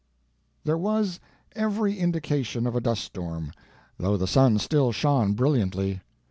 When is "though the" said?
3.99-4.25